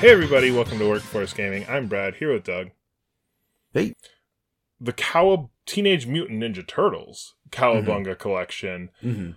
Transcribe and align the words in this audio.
Hey 0.00 0.10
everybody, 0.10 0.52
welcome 0.52 0.78
to 0.78 0.88
Workforce 0.88 1.32
Gaming. 1.32 1.66
I'm 1.68 1.88
Brad, 1.88 2.14
here 2.16 2.32
with 2.32 2.44
Doug. 2.44 2.68
Hey. 3.72 3.94
The 4.80 4.92
Cowa 4.92 5.48
Teenage 5.66 6.06
Mutant 6.06 6.40
Ninja 6.40 6.66
Turtles 6.66 7.34
Cowabunga 7.50 8.16
collection 8.16 8.90
Mm-hmm. 9.02 9.30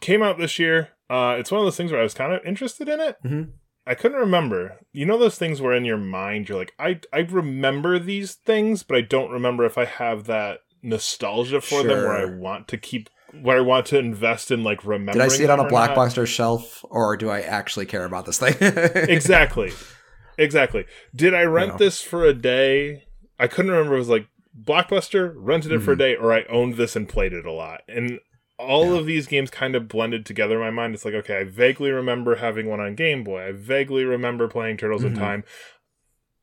came 0.00 0.22
out 0.24 0.38
this 0.38 0.58
year. 0.58 0.88
Uh, 1.08 1.36
it's 1.38 1.52
one 1.52 1.60
of 1.60 1.66
those 1.66 1.76
things 1.76 1.92
where 1.92 2.00
I 2.00 2.04
was 2.04 2.14
kind 2.14 2.32
of 2.32 2.44
interested 2.44 2.88
in 2.88 2.98
it. 3.00 3.16
Mhm. 3.24 3.52
I 3.86 3.94
couldn't 3.94 4.18
remember. 4.18 4.78
You 4.92 5.06
know 5.06 5.18
those 5.18 5.38
things 5.38 5.60
where 5.60 5.72
in 5.74 5.84
your 5.84 5.96
mind 5.98 6.48
you're 6.48 6.58
like, 6.58 6.72
I 6.78 7.00
I 7.12 7.20
remember 7.20 7.98
these 8.00 8.34
things, 8.34 8.82
but 8.82 8.96
I 8.96 9.02
don't 9.02 9.30
remember 9.30 9.64
if 9.64 9.78
I 9.78 9.84
have 9.84 10.24
that 10.24 10.60
nostalgia 10.82 11.60
for 11.60 11.82
them 11.84 11.98
where 11.98 12.16
I 12.16 12.24
want 12.24 12.66
to 12.68 12.76
keep 12.76 13.08
where 13.32 13.58
I 13.58 13.60
want 13.60 13.86
to 13.86 13.98
invest 13.98 14.50
in 14.50 14.62
like 14.64 14.84
remembering. 14.84 15.18
Did 15.28 15.32
I 15.32 15.36
see 15.36 15.44
it 15.44 15.50
on 15.50 15.60
a 15.60 15.64
blockbuster 15.64 16.26
shelf, 16.26 16.84
or 16.90 17.16
do 17.16 17.30
I 17.30 17.40
actually 17.40 17.86
care 17.86 18.04
about 18.04 18.26
this 18.26 18.38
thing? 18.38 18.54
exactly 19.08 19.72
exactly 20.38 20.86
did 21.14 21.34
i 21.34 21.42
rent 21.42 21.72
Yeah. 21.72 21.76
this 21.76 22.00
for 22.00 22.24
a 22.24 22.32
day 22.32 23.04
i 23.38 23.46
couldn't 23.46 23.70
remember 23.72 23.92
if 23.94 23.96
it 23.96 23.98
was 23.98 24.08
like 24.08 24.26
blockbuster 24.58 25.32
rented 25.36 25.70
it 25.70 25.80
for 25.82 25.92
a 25.92 25.94
Mhm. 25.94 25.98
day 25.98 26.16
or 26.16 26.32
i 26.32 26.44
owned 26.44 26.74
this 26.76 26.96
and 26.96 27.06
played 27.06 27.34
it 27.34 27.44
a 27.44 27.52
lot 27.52 27.82
and 27.88 28.20
all 28.58 28.94
Yeah. 28.94 29.00
of 29.00 29.06
these 29.06 29.26
games 29.26 29.50
kind 29.50 29.74
of 29.74 29.86
blended 29.86 30.24
together 30.24 30.54
in 30.54 30.60
my 30.60 30.70
mind 30.70 30.94
it's 30.94 31.04
like 31.04 31.12
okay 31.12 31.38
i 31.40 31.44
vaguely 31.44 31.90
remember 31.90 32.36
having 32.36 32.68
one 32.70 32.80
on 32.80 32.94
game 32.94 33.22
boy 33.22 33.48
i 33.48 33.52
vaguely 33.52 34.04
remember 34.04 34.48
playing 34.48 34.78
turtles 34.78 35.04
in 35.04 35.12
Mhm. 35.12 35.18
time 35.18 35.44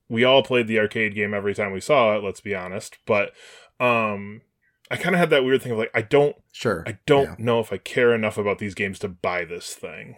we 0.09 0.23
all 0.23 0.43
played 0.43 0.67
the 0.67 0.79
arcade 0.79 1.15
game 1.15 1.33
every 1.33 1.55
time 1.55 1.71
we 1.71 1.79
saw 1.81 2.15
it 2.15 2.23
let's 2.23 2.41
be 2.41 2.53
honest 2.53 2.99
but 3.07 3.31
um 3.79 4.41
i 4.91 4.95
kind 4.95 5.15
of 5.15 5.19
had 5.19 5.29
that 5.29 5.43
weird 5.43 5.61
thing 5.61 5.71
of 5.71 5.77
like 5.77 5.91
i 5.93 6.01
don't 6.01 6.35
Sure. 6.51 6.83
I 6.87 6.97
don't 7.05 7.23
Yeah. 7.25 7.35
know 7.45 7.59
if 7.59 7.71
I 7.71 7.77
care 7.77 8.15
enough 8.15 8.37
about 8.37 8.57
these 8.57 8.73
games 8.73 8.97
to 8.99 9.07
buy 9.07 9.45
this 9.45 9.75
thing. 9.75 10.15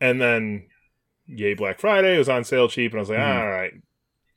And 0.00 0.18
then, 0.20 0.66
yay, 1.26 1.52
Black 1.52 1.78
Friday 1.78 2.14
it 2.14 2.18
was 2.18 2.28
on 2.30 2.42
sale 2.44 2.68
cheap, 2.68 2.92
and 2.92 2.98
I 2.98 3.02
was 3.02 3.10
like, 3.10 3.18
Mhm. 3.18 3.38
all 3.42 3.50
right, 3.50 3.72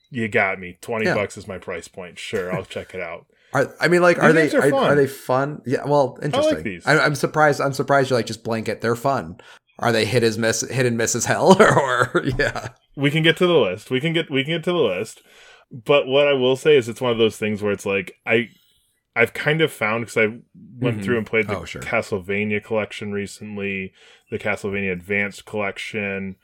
you 0.09 0.27
got 0.27 0.59
me. 0.59 0.77
Twenty 0.81 1.05
Yeah. 1.05 1.15
bucks 1.15 1.37
is 1.37 1.47
my 1.47 1.57
price 1.57 1.87
point. 1.87 2.19
Sure, 2.19 2.53
I'll 2.53 2.65
check 2.65 2.93
it 2.93 2.99
out. 3.01 3.27
Are, 3.53 3.73
I 3.79 3.87
mean, 3.87 4.01
like, 4.01 4.17
These 4.17 4.23
are 4.25 4.33
they 4.33 4.51
are 4.57 4.61
are, 4.61 4.69
fun. 4.69 4.91
are 4.91 4.95
they 4.95 5.07
fun? 5.07 5.61
Yeah. 5.65 5.85
Well, 5.85 6.19
interesting. 6.21 6.63
these. 6.63 6.85
I, 6.85 6.99
I'm 6.99 7.15
surprised. 7.15 7.61
I'm 7.61 7.71
surprised. 7.73 8.09
You're 8.09 8.19
like 8.19 8.25
just 8.25 8.43
blanket. 8.43 8.81
They're 8.81 8.95
fun. 8.97 9.37
Are 9.79 9.93
they 9.93 10.03
hit 10.05 10.23
as 10.23 10.37
miss, 10.37 10.61
hit 10.69 10.85
and 10.85 10.97
miss 10.97 11.15
as 11.15 11.23
hell, 11.25 11.55
or, 11.61 12.23
yeah? 12.37 12.69
We 12.97 13.09
can 13.09 13.23
get 13.23 13.37
to 13.37 13.47
the 13.47 13.53
list. 13.57 13.89
We 13.89 14.01
can 14.01 14.11
get 14.11 14.29
we 14.29 14.43
can 14.43 14.55
get 14.55 14.63
to 14.65 14.71
the 14.73 14.77
list. 14.77 15.21
But 15.71 16.07
what 16.07 16.27
I 16.27 16.33
will 16.33 16.55
say 16.57 16.75
is, 16.75 16.89
it's 16.89 16.99
one 17.01 17.11
of 17.13 17.17
those 17.17 17.37
things 17.37 17.61
where 17.63 17.71
it's 17.71 17.85
like 17.85 18.13
I. 18.25 18.49
I've 19.17 19.33
kind 19.33 19.61
of 19.61 19.71
found 19.71 20.05
because 20.05 20.17
I 20.17 20.37
went 20.79 20.99
Mhm. 20.99 21.03
through 21.03 21.17
and 21.17 21.25
played 21.27 21.47
the 21.47 21.57
Oh, 21.57 21.65
sure. 21.65 21.81
Castlevania 21.81 22.63
collection 22.63 23.11
recently, 23.11 23.91
the 24.31 24.37
Castlevania 24.39 24.91
Advanced 24.91 25.45
collection. 25.45 26.35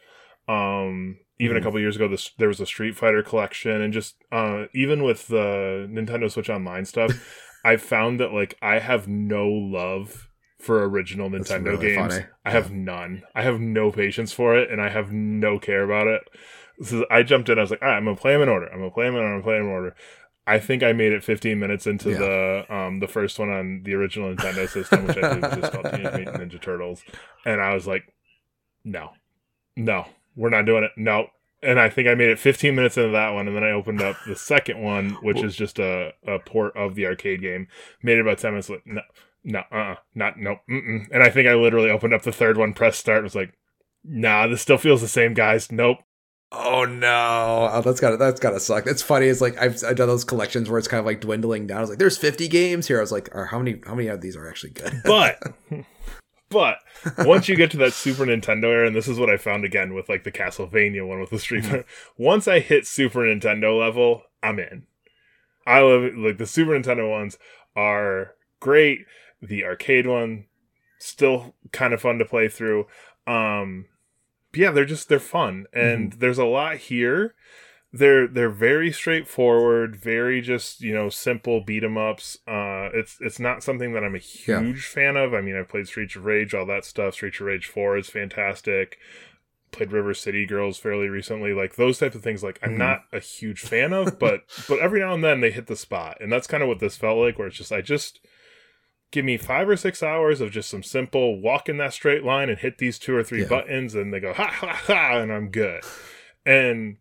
Um, 0.48 1.20
even 1.40 1.56
a 1.58 1.60
Mhm. 1.60 1.64
couple 1.64 1.80
years 1.80 1.96
ago, 1.96 2.08
this 2.08 2.32
there 2.38 2.48
was 2.48 2.60
a 2.60 2.66
Street 2.66 2.96
Fighter 2.96 3.24
collection, 3.24 3.82
and 3.82 3.94
just 3.94 4.16
uh, 4.32 4.66
even 4.74 5.04
with 5.04 5.28
the 5.28 5.88
Nintendo 5.90 6.30
Switch 6.32 6.50
Online 6.50 6.86
stuff, 6.86 7.12
I 7.66 7.78
found 7.78 8.20
that 8.20 8.34
like 8.34 8.58
I 8.62 8.80
have 8.80 9.08
no 9.08 9.48
love 9.48 10.30
for 10.60 10.84
original 10.88 11.30
Nintendo 11.30 11.66
really 11.66 11.88
games. 11.88 12.14
funny. 12.16 12.26
I 12.46 12.52
have 12.52 12.72
none. 12.72 13.24
I 13.36 13.42
have 13.44 13.60
no 13.60 13.92
patience 13.92 14.32
for 14.32 14.58
it, 14.58 14.70
and 14.72 14.82
I 14.82 14.90
have 14.90 15.12
no 15.12 15.60
care 15.60 15.84
about 15.84 16.08
it. 16.08 16.22
So 16.82 17.06
I 17.12 17.24
jumped 17.24 17.50
in. 17.50 17.58
I 17.58 17.62
was 17.62 17.72
like, 17.72 17.82
right, 17.82 17.96
I'm 17.98 18.06
gonna 18.06 18.18
play 18.18 18.34
them 18.34 18.42
in 18.42 18.50
order. 18.50 18.68
I'm 18.68 18.80
gonna 18.80 18.92
play 18.92 19.06
them 19.06 19.16
in 19.16 19.22
order. 19.22 19.34
I'm 19.36 19.42
gonna 19.42 19.44
play 19.44 19.58
them 19.58 19.68
in 19.68 19.72
order. 19.72 19.96
I 20.46 20.60
think 20.60 20.84
I 20.84 20.92
made 20.94 21.14
it 21.14 21.24
15 21.24 21.58
minutes 21.58 21.88
into 21.88 22.12
Yeah. 22.12 22.18
the 22.18 22.66
um 22.76 23.00
the 23.00 23.08
first 23.08 23.40
one 23.40 23.50
on 23.50 23.82
the 23.84 23.94
original 23.94 24.34
Nintendo 24.34 24.68
system, 24.68 25.08
which 25.08 25.18
I 25.18 25.36
believe 25.36 25.44
was 25.44 25.62
just 25.62 25.74
called 25.74 25.86
Teenage 25.86 26.14
Mutant 26.16 26.52
Ninja 26.52 26.62
Turtles, 26.62 27.04
and 27.46 27.62
I 27.62 27.74
was 27.74 27.88
like, 27.88 28.04
no, 28.84 29.12
no, 29.76 30.06
we're 30.36 30.50
not 30.50 30.66
doing 30.66 30.84
it. 30.84 30.92
No. 30.98 31.28
And 31.62 31.80
I 31.80 31.88
think 31.88 32.10
I 32.10 32.14
made 32.14 32.28
it 32.28 32.40
15 32.40 32.76
minutes 32.76 32.98
into 32.98 33.12
that 33.14 33.30
one, 33.30 33.48
and 33.48 33.56
then 33.56 33.64
I 33.64 33.72
opened 33.72 34.02
up 34.02 34.18
the 34.28 34.36
second 34.36 34.82
one, 34.82 35.12
which 35.22 35.42
is 35.42 35.56
just 35.56 35.80
a, 35.80 36.12
a 36.28 36.38
port 36.40 36.76
of 36.76 36.96
the 36.96 37.06
arcade 37.06 37.40
game. 37.42 37.70
Made 38.02 38.18
it 38.18 38.22
about 38.22 38.40
10 38.40 38.52
minutes. 38.52 38.70
Like, 38.70 38.86
no, 38.86 39.02
no, 39.46 39.64
uh, 39.72 39.76
uh 39.76 39.96
not, 40.14 40.38
nope, 40.38 40.60
mm-mm. 40.70 41.08
And 41.10 41.24
I 41.24 41.30
think 41.30 41.48
I 41.48 41.54
literally 41.54 41.90
opened 41.90 42.14
up 42.14 42.24
the 42.24 42.34
third 42.34 42.58
one, 42.58 42.74
pressed 42.74 43.00
start, 43.00 43.20
and 43.20 43.24
was 43.24 43.36
like, 43.36 43.54
nah, 44.04 44.46
this 44.48 44.62
still 44.62 44.78
feels 44.78 45.00
the 45.00 45.08
same, 45.08 45.34
guys. 45.34 45.72
Nope. 45.72 46.00
Oh 46.56 46.86
no! 46.86 47.68
Oh, 47.72 47.82
that's 47.82 48.00
gotta 48.00 48.16
that's 48.16 48.40
gotta 48.40 48.60
suck. 48.60 48.86
It's 48.86 49.02
funny. 49.02 49.26
It's 49.26 49.42
like 49.42 49.58
I've, 49.60 49.84
I've 49.84 49.96
done 49.96 50.08
those 50.08 50.24
collections 50.24 50.70
where 50.70 50.78
it's 50.78 50.88
kind 50.88 51.00
of 51.00 51.06
like 51.06 51.20
dwindling 51.20 51.66
down. 51.66 51.80
I 51.80 51.82
was 51.82 51.90
like, 51.90 51.98
"There's 52.00 52.18
50 52.18 52.48
games 52.48 52.88
here." 52.88 53.00
I 53.00 53.02
was 53.02 53.12
like, 53.12 53.30
oh, 53.34 53.46
"How 53.46 53.58
many? 53.58 53.82
How 53.88 53.96
many 53.96 54.08
of 54.08 54.22
these 54.22 54.36
are 54.36 54.48
actually 54.48 54.72
good?" 54.72 55.02
But, 56.50 56.78
but 57.18 57.26
once 57.26 57.50
you 57.50 57.56
get 57.56 57.72
to 57.72 57.78
that 57.78 57.94
Super 57.94 58.28
Nintendo 58.28 58.66
era, 58.66 58.86
and 58.86 58.96
this 58.96 59.08
is 59.08 59.18
what 59.18 59.32
I 59.32 59.38
found 59.38 59.66
again 59.66 59.96
with 59.96 60.08
like 60.08 60.24
the 60.24 60.32
Castlevania 60.32 61.08
one 61.08 61.20
with 61.20 61.32
the 61.32 61.40
Street 61.40 61.66
Fighter, 61.66 61.86
once 62.16 62.48
I 62.48 62.60
hit 62.60 62.86
Super 62.86 63.22
Nintendo 63.22 63.80
level, 63.80 64.22
I'm 64.44 64.60
in. 64.60 64.84
I 65.66 65.80
love 65.80 66.04
it. 66.04 66.16
Like 66.16 66.38
the 66.38 66.46
Super 66.46 66.74
Nintendo 66.74 67.10
ones 67.10 67.40
are 67.76 68.36
great. 68.60 69.00
The 69.42 69.66
arcade 69.66 70.06
one 70.06 70.46
still 71.00 71.56
kind 71.72 71.92
of 71.92 72.02
fun 72.02 72.20
to 72.20 72.26
play 72.26 72.50
through. 72.50 72.86
Um, 73.26 73.86
yeah, 74.54 74.72
they're 74.72 74.86
just 74.86 75.10
they're 75.10 75.20
fun, 75.20 75.66
and 75.74 76.14
there's 76.14 76.38
a 76.38 76.46
lot 76.46 76.78
here. 76.78 77.36
They're 77.96 78.28
they're 78.28 78.50
very 78.50 78.92
straightforward, 78.92 79.96
very 79.96 80.42
just 80.42 80.82
you 80.82 80.94
know 80.94 81.10
simple 81.10 81.62
beat 81.62 81.84
'em 81.84 81.98
ups. 81.98 82.40
Uh, 82.48 82.90
it's 82.94 83.18
it's 83.22 83.40
not 83.40 83.64
something 83.64 83.94
that 83.94 84.04
I'm 84.04 84.16
a 84.16 84.20
Yeah. 84.48 84.62
huge 84.62 84.86
fan 84.86 85.16
of. 85.16 85.34
I 85.34 85.42
mean, 85.42 85.56
I've 85.56 85.70
played 85.70 85.88
Streets 85.88 86.16
of 86.16 86.26
Rage, 86.26 86.54
all 86.54 86.66
that 86.66 86.86
stuff. 86.86 87.14
Streets 87.14 87.40
of 87.40 87.46
Rage 87.46 87.68
Four 87.68 87.98
is 87.98 88.10
fantastic. 88.10 88.98
Played 89.72 89.92
River 89.92 90.14
City 90.14 90.46
Girls 90.46 90.78
fairly 90.80 91.08
recently. 91.10 91.54
Like 91.54 91.76
those 91.76 91.98
types 92.00 92.16
of 92.16 92.22
things, 92.24 92.44
like 92.44 92.60
I'm 92.64 92.74
Mhm. 92.76 92.78
not 92.80 93.04
a 93.12 93.20
huge 93.20 93.62
fan 93.62 93.94
of, 93.94 94.18
but 94.20 94.42
but 94.68 94.80
every 94.80 95.00
now 95.00 95.14
and 95.14 95.24
then 95.24 95.42
they 95.42 95.52
hit 95.52 95.68
the 95.68 95.76
spot, 95.76 96.18
and 96.20 96.32
that's 96.32 96.48
kind 96.48 96.62
of 96.64 96.70
what 96.70 96.80
this 96.80 96.98
felt 96.98 97.18
like. 97.20 97.38
Where 97.38 97.48
it's 97.48 97.58
just 97.58 97.72
I 97.72 97.82
just 97.82 98.20
give 99.14 99.24
me 99.24 99.38
five 99.38 99.70
or 99.70 99.78
six 99.78 100.04
hours 100.04 100.42
of 100.42 100.52
just 100.52 100.70
some 100.70 100.84
simple 100.84 101.40
walk 101.40 101.70
in 101.70 101.78
that 101.78 101.94
straight 101.94 102.24
line 102.26 102.50
and 102.50 102.58
hit 102.60 102.80
these 102.80 103.00
two 103.00 103.16
or 103.16 103.24
three 103.24 103.44
Yeah. 103.44 103.48
buttons, 103.48 103.96
and 103.96 104.14
they 104.14 104.20
go 104.20 104.34
ha 104.34 104.48
ha 104.48 104.74
ha, 104.74 105.18
and 105.20 105.32
I'm 105.32 105.50
good. 105.50 105.84
And 106.46 106.98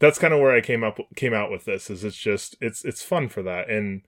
that's 0.00 0.18
kind 0.18 0.34
of 0.34 0.40
where 0.40 0.52
I 0.52 0.60
came 0.60 0.82
up 0.82 0.98
came 1.14 1.32
out 1.34 1.50
with 1.52 1.64
this. 1.64 1.88
Is 1.90 2.02
it's 2.02 2.16
just 2.16 2.56
it's 2.60 2.84
it's 2.84 3.02
fun 3.04 3.28
for 3.28 3.42
that, 3.44 3.70
and 3.70 4.02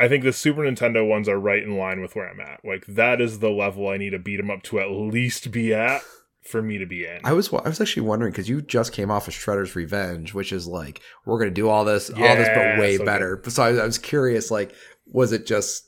I 0.00 0.08
think 0.08 0.24
the 0.24 0.32
Super 0.32 0.62
Nintendo 0.62 1.06
ones 1.06 1.28
are 1.28 1.38
right 1.40 1.62
in 1.62 1.76
line 1.76 2.00
with 2.00 2.16
where 2.16 2.28
I'm 2.28 2.40
at. 2.40 2.64
Like 2.64 2.86
that 2.86 3.20
is 3.20 3.40
the 3.40 3.50
level 3.50 3.88
I 3.88 3.96
need 3.98 4.10
to 4.10 4.18
beat 4.18 4.36
them 4.38 4.50
up 4.50 4.62
to 4.64 4.80
at 4.80 4.90
least 4.90 5.50
be 5.50 5.74
at 5.74 6.02
for 6.42 6.62
me 6.62 6.78
to 6.78 6.86
be 6.86 7.04
in. 7.04 7.18
I 7.24 7.32
was 7.32 7.52
I 7.52 7.68
was 7.68 7.80
actually 7.80 8.06
wondering 8.06 8.30
because 8.32 8.48
you 8.48 8.62
just 8.62 8.92
came 8.92 9.10
off 9.10 9.26
of 9.28 9.34
Shredder's 9.34 9.74
Revenge, 9.74 10.32
which 10.32 10.52
is 10.52 10.66
like 10.66 11.00
we're 11.26 11.38
gonna 11.38 11.50
do 11.50 11.68
all 11.68 11.84
this, 11.84 12.08
all 12.10 12.36
this, 12.36 12.48
but 12.54 12.78
way 12.78 12.96
so 12.96 13.04
better. 13.04 13.42
So 13.48 13.62
I, 13.62 13.70
I 13.82 13.84
was 13.84 13.98
curious, 13.98 14.50
like, 14.50 14.72
was 15.06 15.32
it 15.32 15.44
just 15.46 15.82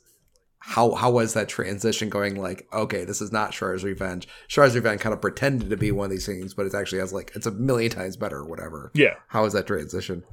how 0.68 0.94
how 0.94 1.10
was 1.10 1.32
that 1.34 1.48
transition 1.48 2.10
going? 2.10 2.36
Like, 2.36 2.66
okay, 2.72 3.04
this 3.04 3.20
is 3.22 3.32
not 3.32 3.52
Shredder's 3.52 3.84
Revenge. 3.84 4.28
Shredder's 4.48 4.74
Revenge 4.74 5.00
kind 5.00 5.14
of 5.14 5.20
pretended 5.20 5.70
to 5.70 5.76
be 5.76 5.90
one 5.92 6.04
of 6.04 6.10
these 6.10 6.26
things, 6.26 6.52
but 6.52 6.66
it 6.66 6.74
actually 6.74 6.98
has 6.98 7.12
like 7.12 7.32
it's 7.34 7.46
a 7.46 7.50
million 7.50 7.90
times 7.90 8.16
better 8.18 8.36
or 8.36 8.44
whatever. 8.44 8.90
yeah. 8.94 9.14
How 9.28 9.42
was 9.44 9.54
that 9.54 9.66
transition? 9.66 10.24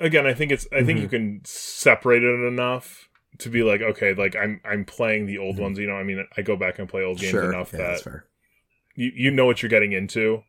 again 0.00 0.26
i 0.26 0.34
think 0.34 0.50
it's 0.50 0.66
i 0.72 0.82
think 0.82 0.98
you 0.98 1.06
can 1.08 1.40
separate 1.44 2.24
it 2.24 2.46
enough 2.48 3.08
to 3.38 3.48
be 3.48 3.62
like 3.62 3.80
okay 3.80 4.14
like 4.14 4.34
i'm 4.34 4.60
i'm 4.64 4.84
playing 4.84 5.26
the 5.26 5.38
old 5.38 5.56
Mhm. 5.56 5.60
ones 5.60 5.78
you 5.78 5.86
know 5.86 5.94
i 5.94 6.02
mean 6.02 6.26
i 6.36 6.42
go 6.42 6.56
back 6.56 6.80
and 6.80 6.88
play 6.88 7.04
old 7.04 7.18
games 7.20 7.30
Sure, 7.30 7.52
enough 7.52 7.72
yeah, 7.72 7.78
that 7.78 7.86
that's 7.88 8.02
fair. 8.02 8.24
you, 8.96 9.12
you 9.14 9.30
know 9.30 9.46
what 9.46 9.62
you're 9.62 9.70
getting 9.70 9.92
into 9.92 10.42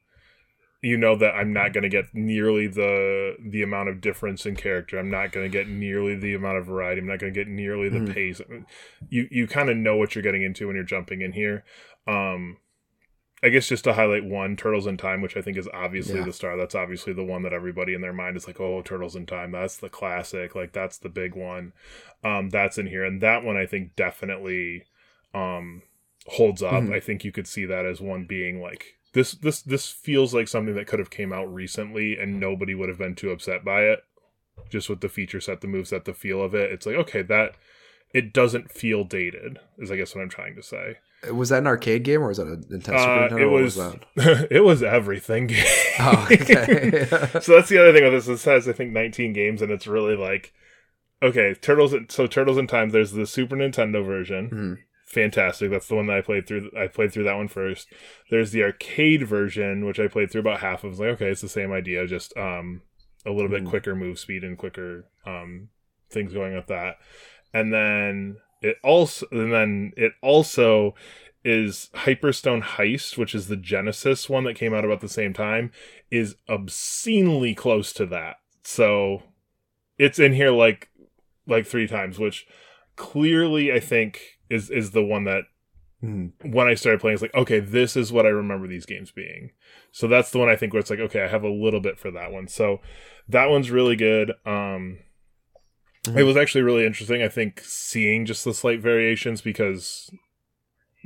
you 0.84 0.98
know 0.98 1.16
that 1.16 1.34
i'm 1.34 1.52
not 1.54 1.72
going 1.74 1.82
to 1.84 1.90
get 1.90 2.06
nearly 2.14 2.68
the 2.68 3.36
the 3.40 3.64
amount 3.64 3.88
of 3.90 4.02
difference 4.02 4.46
in 4.46 4.56
character 4.56 5.00
i'm 5.00 5.10
not 5.10 5.32
going 5.32 5.50
to 5.50 5.58
get 5.58 5.68
nearly 5.68 6.14
the 6.16 6.34
amount 6.36 6.58
of 6.58 6.66
variety 6.66 7.00
i'm 7.02 7.08
not 7.08 7.18
going 7.20 7.34
to 7.34 7.40
get 7.40 7.48
nearly 7.48 7.88
the 7.90 8.00
Mhm. 8.00 8.14
pace 8.14 8.42
you 9.10 9.28
you 9.32 9.48
kind 9.48 9.70
of 9.70 9.78
know 9.78 9.96
what 9.96 10.14
you're 10.14 10.22
getting 10.22 10.44
into 10.44 10.68
when 10.68 10.76
you're 10.76 10.84
jumping 10.86 11.22
in 11.22 11.32
here 11.32 11.64
um 12.08 12.58
I 13.46 13.50
guess 13.50 13.68
just 13.68 13.84
to 13.84 13.92
highlight 13.92 14.24
one, 14.24 14.56
Turtles 14.56 14.88
in 14.88 14.96
Time, 14.96 15.22
which 15.22 15.36
I 15.36 15.42
think 15.42 15.58
is 15.58 15.68
obviously 15.74 16.20
Yeah. 16.20 16.24
the 16.24 16.32
star. 16.32 16.56
That's 16.56 16.76
obviously 16.76 17.12
the 17.12 17.26
one 17.26 17.42
that 17.44 17.52
everybody 17.52 17.94
in 17.94 18.00
their 18.00 18.14
mind 18.14 18.38
is 18.38 18.48
like, 18.48 18.62
oh, 18.62 18.82
Turtles 18.82 19.18
in 19.18 19.26
Time. 19.26 19.52
That's 19.52 19.76
the 19.76 19.90
classic. 19.90 20.56
Like 20.56 20.72
that's 20.72 20.98
the 20.98 21.10
big 21.10 21.36
one. 21.36 21.74
Um, 22.24 22.48
that's 22.52 22.78
in 22.78 22.88
here, 22.88 23.04
and 23.04 23.20
that 23.20 23.44
one 23.44 23.58
I 23.58 23.66
think 23.66 23.98
definitely 23.98 24.86
um 25.34 25.82
holds 26.26 26.64
up. 26.64 26.84
Mhm. 26.86 26.94
I 26.94 27.02
think 27.02 27.26
you 27.26 27.34
could 27.34 27.46
see 27.46 27.66
that 27.66 27.86
as 27.86 28.00
one 28.00 28.24
being 28.24 28.62
like 28.62 28.96
this. 29.14 29.34
This 29.34 29.62
this 29.62 29.90
feels 29.90 30.34
like 30.34 30.48
something 30.48 30.76
that 30.76 30.88
could 30.88 31.00
have 31.00 31.10
came 31.10 31.32
out 31.34 31.52
recently, 31.54 32.18
and 32.18 32.40
nobody 32.40 32.76
would 32.76 32.90
have 32.90 32.98
been 32.98 33.16
too 33.16 33.32
upset 33.32 33.64
by 33.64 33.84
it. 33.84 34.00
Just 34.70 34.90
with 34.90 35.02
the 35.02 35.10
feature 35.10 35.42
set, 35.42 35.62
the 35.62 35.68
move 35.68 35.88
set, 35.88 36.06
the 36.06 36.14
feel 36.14 36.42
of 36.44 36.54
it, 36.54 36.72
it's 36.72 36.86
like 36.86 36.96
okay, 36.96 37.22
that 37.24 37.56
it 38.14 38.34
doesn't 38.34 38.72
feel 38.72 39.04
dated. 39.04 39.60
Is 39.78 39.92
I 39.92 39.96
guess 39.96 40.14
what 40.14 40.22
I'm 40.22 40.30
trying 40.30 40.56
to 40.56 40.64
say. 40.64 40.98
Was 41.32 41.50
that 41.50 41.60
an 41.60 41.68
arcade 41.68 42.04
game 42.04 42.22
or 42.22 42.28
was 42.28 42.38
that 42.38 42.48
a 42.48 42.58
Nintendo? 42.58 43.32
Uh, 43.32 43.38
it 43.38 43.46
was, 43.46 43.76
that? 43.76 44.48
it 44.52 44.60
was 44.60 44.84
everything. 44.84 45.50
Oh, 46.00 46.28
okay. 46.30 47.06
so 47.42 47.56
that's 47.56 47.70
the 47.70 47.78
other 47.80 47.94
thing 47.94 48.04
with 48.04 48.12
this. 48.14 48.26
This 48.26 48.44
has 48.46 48.68
I 48.68 48.74
think 48.74 48.92
19 48.92 49.32
games, 49.34 49.62
and 49.62 49.72
it's 49.72 49.88
really 49.88 50.16
like 50.16 50.54
okay, 51.22 51.54
Turtles. 51.56 51.96
So 52.10 52.28
Turtles 52.28 52.58
in 52.58 52.68
Time. 52.68 52.90
There's 52.90 53.14
the 53.14 53.26
Super 53.26 53.56
Nintendo 53.56 54.06
version, 54.06 54.50
Mhm. 54.50 54.78
Fantastic. 55.14 55.72
That's 55.72 55.88
the 55.88 55.96
one 55.96 56.08
that 56.08 56.18
I 56.18 56.22
played 56.22 56.48
through. 56.48 56.72
I 56.78 56.88
played 56.88 57.12
through 57.14 57.24
that 57.26 57.38
one 57.38 57.48
first. 57.48 57.88
There's 58.30 58.52
the 58.52 58.64
arcade 58.64 59.28
version, 59.28 59.86
which 59.86 60.00
I 60.00 60.08
played 60.08 60.32
through 60.32 60.42
about 60.42 60.60
half 60.60 60.84
of. 60.84 60.86
I 60.86 60.90
was 60.90 61.00
like, 61.00 61.10
okay, 61.10 61.30
it's 61.30 61.42
the 61.42 61.50
same 61.50 61.72
idea, 61.72 62.06
just 62.08 62.36
um, 62.38 62.82
a 63.26 63.32
little 63.32 63.50
bit 63.50 63.64
Mhm. 63.64 63.70
quicker 63.70 63.96
move 63.96 64.20
speed 64.20 64.44
and 64.44 64.58
quicker 64.58 65.06
um, 65.26 65.70
things 66.10 66.34
going 66.34 66.54
with 66.54 66.68
that. 66.68 66.98
And 67.54 67.74
then 67.74 68.38
it 68.62 68.78
also, 68.84 69.26
and 69.32 69.54
then 69.54 69.94
it 69.96 70.14
also 70.22 70.96
is 71.46 71.90
Hyperstone 71.94 72.64
Heist, 72.64 73.18
which 73.18 73.36
is 73.36 73.48
the 73.48 73.58
Genesis 73.58 74.30
one 74.30 74.46
that 74.46 74.56
came 74.56 74.74
out 74.74 74.86
about 74.86 75.02
the 75.02 75.10
same 75.10 75.34
time, 75.34 75.72
is 76.10 76.36
obscenely 76.48 77.54
close 77.54 77.92
to 77.94 78.06
that. 78.08 78.38
So 78.64 79.24
it's 79.98 80.20
in 80.20 80.34
here 80.34 80.52
like 80.52 80.90
like 81.46 81.66
three 81.68 81.88
times, 81.88 82.18
which 82.18 82.48
clearly 82.96 83.72
I 83.72 83.80
think 83.80 84.22
is 84.54 84.70
is 84.70 84.92
the 84.92 85.04
one 85.04 85.24
that 85.26 85.44
Mhm. 86.04 86.32
when 86.44 86.68
I 86.68 86.74
started 86.74 87.00
playing, 87.00 87.14
it's 87.14 87.22
like, 87.22 87.34
okay, 87.34 87.60
this 87.60 87.96
is 87.96 88.12
what 88.12 88.26
I 88.26 88.30
remember 88.30 88.68
these 88.68 88.86
games 88.86 89.12
being. 89.12 89.52
So 89.92 90.08
that's 90.08 90.32
the 90.32 90.38
one 90.38 90.50
I 90.50 90.56
think 90.58 90.74
where 90.74 90.82
it's 90.82 90.90
like, 90.90 91.00
okay, 91.00 91.22
I 91.24 91.28
have 91.28 91.44
a 91.44 91.50
little 91.50 91.80
bit 91.80 91.98
for 91.98 92.12
that 92.12 92.32
one. 92.32 92.48
So 92.48 92.82
that 93.30 93.50
one's 93.50 93.72
really 93.72 93.96
good. 93.96 94.32
Um, 94.46 95.00
Mhm. 96.06 96.20
It 96.20 96.24
was 96.24 96.36
actually 96.36 96.64
really 96.64 96.86
interesting. 96.86 97.24
I 97.24 97.30
think 97.30 97.62
seeing 97.64 98.26
just 98.26 98.44
the 98.44 98.54
slight 98.54 98.82
variations 98.82 99.40
because 99.40 100.12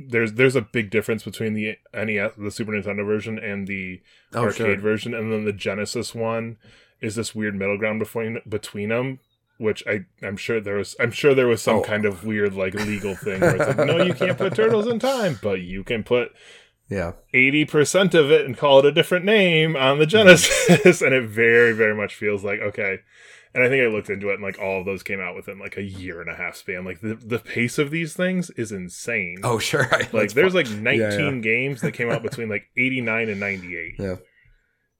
there's 0.00 0.32
there's 0.32 0.56
a 0.56 0.60
big 0.62 0.90
difference 0.90 1.22
between 1.22 1.54
the 1.54 1.76
NES, 1.94 2.32
the 2.36 2.50
Super 2.50 2.72
Nintendo 2.72 3.06
version, 3.06 3.38
and 3.38 3.68
the 3.68 4.00
Oh, 4.34 4.46
arcade 4.46 4.56
sure. 4.56 4.76
version, 4.78 5.14
and 5.14 5.32
then 5.32 5.44
the 5.44 5.52
Genesis 5.52 6.16
one 6.16 6.56
is 7.00 7.14
this 7.14 7.32
weird 7.32 7.54
middle 7.54 7.78
ground 7.78 8.00
between 8.00 8.40
between 8.48 8.88
them. 8.88 9.20
Which 9.58 9.84
I 9.86 10.06
I'm 10.22 10.36
sure 10.36 10.60
there 10.60 10.76
was 10.76 10.96
I'm 10.98 11.10
sure 11.10 11.34
there 11.34 11.46
was 11.48 11.60
some 11.60 11.76
Oh. 11.76 11.82
kind 11.82 12.04
of 12.04 12.24
weird 12.24 12.54
like 12.54 12.74
legal 12.74 13.14
thing 13.14 13.40
where 13.40 13.56
it's 13.56 13.76
like 13.76 13.86
no 13.86 14.02
you 14.02 14.14
can't 14.14 14.38
put 14.38 14.54
turtles 14.54 14.86
in 14.86 14.98
time 14.98 15.38
but 15.42 15.60
you 15.60 15.82
can 15.84 16.04
put 16.04 16.32
Yeah. 16.88 17.12
80% 17.34 18.14
of 18.14 18.30
it 18.30 18.46
and 18.46 18.56
call 18.56 18.78
it 18.78 18.86
a 18.86 18.92
different 18.92 19.24
name 19.24 19.76
on 19.76 19.98
the 19.98 20.06
Genesis. 20.06 21.02
and 21.02 21.12
it 21.12 21.28
very, 21.28 21.72
very 21.72 21.94
much 21.94 22.14
feels 22.14 22.42
like, 22.44 22.60
okay. 22.60 23.00
And 23.54 23.62
I 23.64 23.68
think 23.68 23.82
I 23.82 23.88
looked 23.88 24.08
into 24.10 24.30
it 24.30 24.34
and 24.34 24.42
like 24.42 24.58
all 24.58 24.80
of 24.80 24.86
those 24.86 25.02
came 25.02 25.20
out 25.20 25.34
within 25.34 25.58
like 25.58 25.76
a 25.76 25.82
year 25.82 26.20
and 26.22 26.30
a 26.30 26.34
half 26.34 26.54
span. 26.56 26.84
Like 26.84 27.00
the, 27.00 27.14
the 27.14 27.38
pace 27.38 27.78
of 27.78 27.90
these 27.90 28.14
things 28.14 28.48
is 28.50 28.72
insane. 28.72 29.40
Oh, 29.42 29.58
sure. 29.58 29.88
like 30.12 30.32
there's 30.32 30.52
fun. 30.54 30.64
like 30.64 30.70
19 30.70 31.00
yeah. 31.00 31.40
games 31.40 31.80
that 31.82 31.92
came 31.92 32.10
out 32.10 32.22
between 32.22 32.48
like 32.48 32.64
89 32.76 33.28
and 33.28 33.40
98. 33.40 33.94
Yeah. 33.98 34.16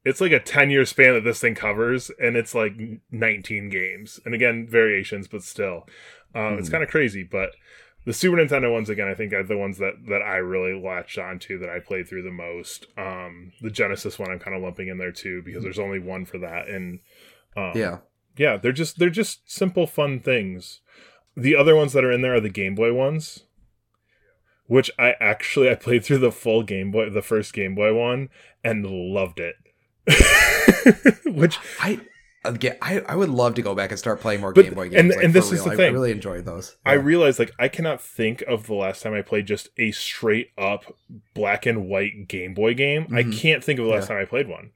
It's 0.05 0.21
like 0.21 0.33
a 0.33 0.41
10 0.41 0.71
year 0.71 0.85
span 0.85 1.15
that 1.15 1.25
this 1.25 1.41
thing 1.41 1.55
covers 1.55 2.11
and 2.21 2.37
it's 2.37 2.55
like 2.55 2.73
19 3.11 3.69
games. 3.69 4.21
And 4.25 4.35
again, 4.35 4.67
variations, 4.69 5.29
but 5.29 5.43
still. 5.43 5.87
Um, 6.35 6.59
It's 6.59 6.69
Hmm. 6.69 6.73
kind 6.73 6.85
of 6.85 6.91
crazy, 6.91 7.23
but 7.25 7.51
the 8.05 8.13
Super 8.13 8.37
Nintendo 8.37 8.73
ones 8.73 8.89
again, 8.89 9.09
I 9.09 9.15
think 9.15 9.33
are 9.33 9.43
the 9.43 9.59
ones 9.59 9.79
that 9.79 9.95
that 10.09 10.23
I 10.23 10.37
really 10.37 10.73
latched 10.81 11.19
onto 11.19 11.59
that 11.59 11.69
I 11.69 11.81
played 11.81 12.09
through 12.09 12.23
the 12.23 12.31
most. 12.31 12.87
Um, 12.97 13.53
the 13.61 13.71
Genesis 13.71 14.19
one 14.19 14.31
I'm 14.31 14.39
kind 14.39 14.57
of 14.57 14.63
lumping 14.63 14.89
in 14.89 14.99
there 14.99 15.13
too 15.13 15.43
because 15.45 15.63
there's 15.63 15.79
only 15.79 15.99
one 15.99 16.25
for 16.25 16.39
that, 16.39 16.69
and 16.69 17.01
um, 17.57 17.73
Yeah. 17.75 17.99
yeah, 18.37 18.57
they're 18.57 18.73
just 18.73 18.99
they're 18.99 19.11
just 19.11 19.51
simple 19.51 19.87
fun 19.87 20.21
things. 20.21 20.81
The 21.37 21.55
other 21.57 21.77
ones 21.77 21.93
that 21.93 22.05
are 22.05 22.13
in 22.13 22.23
there 22.23 22.35
are 22.35 22.41
the 22.41 22.49
Game 22.49 22.75
Boy 22.75 22.93
ones, 22.95 23.45
which 24.67 24.91
I 24.99 25.15
actually 25.21 25.69
I 25.71 25.75
played 25.75 26.05
through 26.05 26.19
the 26.19 26.33
full 26.33 26.63
Game 26.63 26.91
Boy, 26.91 27.11
the 27.11 27.23
first 27.23 27.53
Game 27.53 27.75
Boy 27.75 27.93
one, 27.95 28.29
and 28.65 28.87
loved 28.87 29.41
it. 29.41 29.57
which 31.27 31.59
I. 31.81 32.01
Again, 32.45 32.77
I, 32.81 33.01
I 33.01 33.17
would 33.17 33.29
love 33.31 33.55
to 33.57 33.63
go 33.63 33.75
back 33.75 33.91
and 33.91 33.99
start 33.99 34.21
playing 34.21 34.41
more 34.41 34.53
But- 34.53 34.65
Game 34.67 34.75
Boy 34.75 34.83
and- 34.85 34.93
games. 34.93 35.17
like, 35.17 35.25
and 35.25 35.35
this 35.35 35.47
is 35.51 35.67
real. 35.67 35.77
the 35.77 35.83
I- 35.83 35.87
I, 35.89 35.91
really 35.91 36.13
enjoyed 36.13 36.45
those. 36.45 36.77
I 36.87 36.93
realized 36.95 37.39
like 37.41 37.51
I 37.59 37.67
cannot 37.69 38.01
think 38.01 38.43
of 38.43 38.69
the 38.69 38.75
last 38.75 39.03
time 39.03 39.13
I 39.13 39.23
played 39.23 39.47
just 39.47 39.69
a 39.77 39.91
straight 39.91 40.53
up 40.57 40.97
black 41.35 41.67
and 41.67 41.89
white 41.89 42.29
Game 42.29 42.55
Boy 42.55 42.75
game. 42.75 43.09
I 43.13 43.25
Mhm. 43.25 43.37
can't 43.37 43.63
think 43.65 43.81
of 43.81 43.87
the 43.87 43.91
last 43.91 44.05
Yeah. 44.05 44.15
time 44.15 44.23
I 44.23 44.25
played 44.25 44.47
one. 44.49 44.71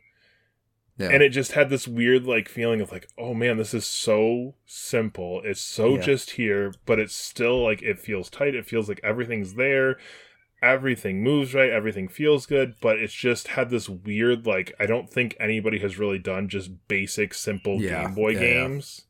yeah. 0.99 1.09
And 1.11 1.23
it 1.23 1.31
just 1.31 1.53
had 1.53 1.71
this 1.71 1.87
weird 1.89 2.27
like 2.27 2.49
feeling 2.49 2.81
of 2.81 2.91
like, 2.93 3.09
oh 3.17 3.33
man, 3.33 3.57
this 3.59 3.73
is 3.75 3.87
so 3.87 4.55
simple. 4.67 5.41
It's 5.45 5.61
so 5.61 5.95
Yeah. 5.95 6.03
just 6.03 6.31
here, 6.33 6.75
but 6.85 6.99
it's 6.99 7.15
still 7.15 7.63
like 7.63 7.81
it 7.81 7.99
feels 8.01 8.29
tight. 8.29 8.55
It 8.57 8.67
feels 8.67 8.89
like 8.89 9.01
everything's 9.05 9.55
there. 9.55 9.99
Everything 10.63 11.23
moves 11.23 11.55
right, 11.55 11.71
everything 11.71 12.07
feels 12.07 12.47
good, 12.47 12.75
but 12.81 12.99
it's 12.99 13.13
just 13.13 13.49
had 13.49 13.69
this 13.71 13.89
weird 13.89 14.47
like 14.47 14.73
I 14.79 14.87
don't 14.87 15.11
think 15.11 15.37
anybody 15.41 15.81
has 15.81 15.99
really 15.99 16.19
done 16.21 16.49
just 16.49 16.71
basic 16.89 17.35
simple 17.35 17.81
Yeah. 17.83 18.05
Game 18.05 18.15
Boy 18.15 18.31
Yeah, 18.31 18.41
yeah. 18.41 18.47
games 18.69 19.03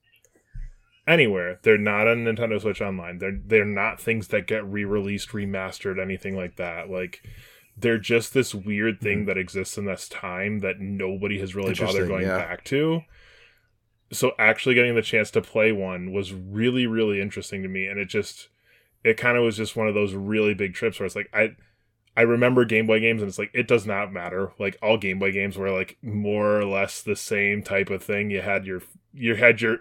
anywhere. 1.06 1.58
They're 1.62 1.76
not 1.78 2.08
on 2.08 2.24
Nintendo 2.24 2.60
Switch 2.60 2.80
Online. 2.80 3.18
They're 3.18 3.38
they're 3.44 3.64
not 3.64 4.00
things 4.00 4.28
that 4.28 4.46
get 4.46 4.64
re-released, 4.64 5.30
remastered, 5.30 6.00
anything 6.00 6.36
like 6.36 6.56
that. 6.56 6.88
Like 6.90 7.22
they're 7.76 7.98
just 7.98 8.32
this 8.34 8.54
weird 8.54 9.00
thing 9.00 9.26
that 9.26 9.38
exists 9.38 9.76
in 9.76 9.84
this 9.84 10.08
time 10.08 10.60
that 10.60 10.78
nobody 10.80 11.38
has 11.40 11.54
really 11.54 11.74
bothered 11.74 12.02
Mm-hmm. 12.02 12.08
Going 12.08 12.26
yeah. 12.26 12.38
back 12.38 12.64
to. 12.64 13.02
So 14.10 14.32
actually 14.38 14.74
getting 14.74 14.94
the 14.94 15.02
chance 15.02 15.30
to 15.32 15.40
play 15.42 15.72
one 15.72 16.12
was 16.12 16.32
really 16.32 16.86
really 16.86 17.20
interesting 17.20 17.62
to 17.62 17.68
me 17.68 17.86
and 17.86 17.98
it 17.98 18.06
just 18.08 18.48
it 19.04 19.16
kind 19.16 19.36
of 19.36 19.44
was 19.44 19.56
just 19.56 19.76
one 19.76 19.88
of 19.88 19.94
those 19.94 20.14
really 20.14 20.54
big 20.54 20.74
trips 20.74 20.98
where 20.98 21.06
it's 21.06 21.16
like 21.16 21.30
I 21.32 21.56
I 22.16 22.22
remember 22.22 22.64
Game 22.64 22.86
Boy 22.86 23.00
games 23.00 23.22
and 23.22 23.28
it's 23.28 23.38
like 23.38 23.50
it 23.54 23.66
does 23.66 23.86
not 23.86 24.12
matter. 24.12 24.52
Like 24.58 24.76
all 24.82 24.98
Game 24.98 25.18
Boy 25.18 25.32
games 25.32 25.56
were 25.56 25.70
like 25.70 25.96
more 26.02 26.58
or 26.58 26.64
less 26.64 27.02
the 27.02 27.16
same 27.16 27.62
type 27.62 27.90
of 27.90 28.02
thing. 28.02 28.30
You 28.30 28.42
had 28.42 28.66
your 28.66 28.82
you 29.14 29.34
had 29.34 29.60
your 29.60 29.78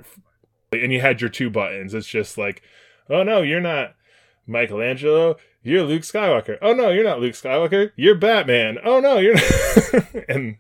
and 0.71 0.94
you 0.94 1.01
had 1.01 1.19
your 1.21 1.29
two 1.29 1.50
buttons. 1.50 1.94
It's 1.94 2.07
just 2.07 2.38
like, 2.38 2.62
oh 3.09 3.23
no, 3.23 3.41
you're 3.41 3.59
not 3.62 3.95
Michelangelo. 4.47 5.35
You're 5.63 5.83
Luke 5.83 6.03
Skywalker. 6.03 6.57
Oh 6.62 6.74
no, 6.74 6.89
you're 6.89 7.03
not 7.03 7.19
Luke 7.19 7.33
Skywalker. 7.33 7.91
You're 7.95 8.15
Batman. 8.15 8.77
Oh 8.83 9.00
no, 9.00 9.17
you're 9.17 9.35
and 10.29 10.57